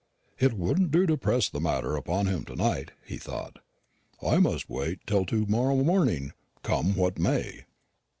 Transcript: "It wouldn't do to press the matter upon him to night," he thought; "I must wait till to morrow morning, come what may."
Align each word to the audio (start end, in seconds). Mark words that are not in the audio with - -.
"It 0.39 0.53
wouldn't 0.53 0.89
do 0.89 1.05
to 1.05 1.15
press 1.15 1.47
the 1.47 1.59
matter 1.61 1.95
upon 1.95 2.25
him 2.25 2.43
to 2.45 2.55
night," 2.55 2.89
he 3.05 3.17
thought; 3.19 3.59
"I 4.19 4.39
must 4.39 4.67
wait 4.67 5.05
till 5.05 5.27
to 5.27 5.45
morrow 5.45 5.83
morning, 5.83 6.31
come 6.63 6.95
what 6.95 7.19
may." 7.19 7.65